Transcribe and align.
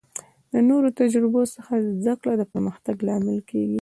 د 0.51 0.53
نورو 0.69 0.87
د 0.91 0.95
تجربو 1.01 1.41
څخه 1.55 1.73
زده 1.99 2.13
کړه 2.21 2.33
د 2.37 2.43
پرمختګ 2.53 2.95
لامل 3.07 3.39
کیږي. 3.49 3.69